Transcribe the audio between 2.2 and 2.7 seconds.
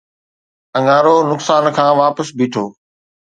بيٺو